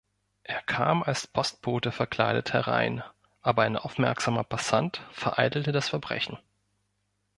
Er 0.41 0.63
kam 0.63 1.03
als 1.03 1.27
Postbote 1.27 1.91
verkleidet 1.91 2.53
herein, 2.53 3.03
aber 3.43 3.61
ein 3.61 3.77
aufmerksamer 3.77 4.43
Passant 4.43 5.05
vereitelte 5.11 5.71
das 5.71 5.89
Verbrechen. 5.89 6.39